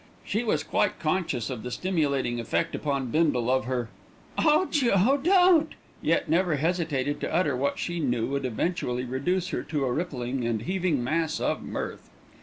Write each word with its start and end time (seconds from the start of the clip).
She 0.25 0.43
was 0.43 0.63
quite 0.63 0.97
conscious 0.97 1.51
of 1.51 1.61
the 1.61 1.69
stimulating 1.69 2.39
effect 2.39 2.73
upon 2.73 3.11
Bindle 3.11 3.51
of 3.51 3.65
her 3.65 3.89
"Oh, 4.35 4.65
Joe, 4.71 5.19
don't!" 5.23 5.73
yet 6.01 6.27
never 6.27 6.55
hesitated 6.55 7.21
to 7.21 7.31
utter 7.31 7.55
what 7.55 7.77
she 7.77 7.99
knew 7.99 8.25
would 8.29 8.43
eventually 8.45 9.05
reduce 9.05 9.49
her 9.49 9.61
to 9.61 9.85
a 9.85 9.91
rippling 9.93 10.43
and 10.43 10.63
heaving 10.63 11.03
mass 11.03 11.39
of 11.39 11.61
mirth. 11.61 12.09